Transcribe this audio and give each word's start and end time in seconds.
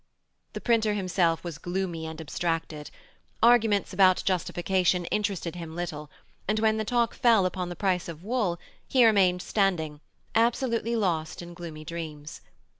The 0.53 0.61
printer 0.61 0.95
himself 0.95 1.43
was 1.43 1.59
gloomy 1.59 2.07
and 2.07 2.19
abstracted; 2.19 2.89
arguments 3.43 3.93
about 3.93 4.23
Justification 4.25 5.05
interested 5.11 5.55
him 5.57 5.75
little, 5.75 6.09
and 6.47 6.57
when 6.59 6.77
the 6.77 6.83
talk 6.85 7.13
fell 7.13 7.45
upon 7.45 7.69
the 7.69 7.75
price 7.75 8.09
of 8.09 8.23
wool, 8.23 8.57
he 8.87 9.05
remained 9.05 9.43
standing, 9.43 10.01
absolutely 10.33 10.95
lost 10.95 11.43
in 11.43 11.53
gloomy 11.53 11.85
dreams. 11.85 12.41